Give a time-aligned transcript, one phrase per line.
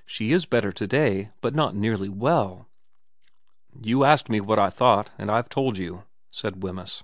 [0.16, 2.66] 'She is better to day, but not nearly well.'
[3.74, 7.02] 342 VERA * You asked me what I thought, and I've told you,' said Wemyss.